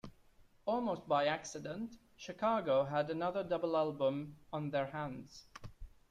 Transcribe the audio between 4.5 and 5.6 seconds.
on their hands.